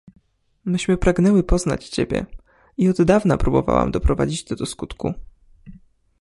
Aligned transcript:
"Myśmy 0.65 0.97
pragnęły 0.97 1.43
poznać 1.43 1.89
ciebie, 1.89 2.25
i 2.77 2.89
od 2.89 3.01
dawna 3.01 3.37
próbowałam 3.37 3.91
doprowadzić 3.91 4.43
to 4.43 4.55
do 4.55 4.65
skutku." 4.65 5.13